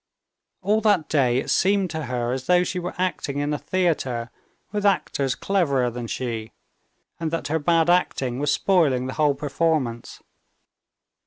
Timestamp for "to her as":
1.91-2.47